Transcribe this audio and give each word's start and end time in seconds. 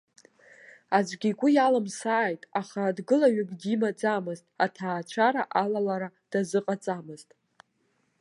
Аӡәгьы 0.97 1.29
игәы 1.31 1.49
иалымсааит, 1.53 2.41
аха 2.59 2.95
дгылаҩык 2.97 3.49
димаӡамызт, 3.59 4.45
аҭаацәара 4.65 5.43
алалара 5.61 6.07
дазыҟаҵамызт. 6.31 7.29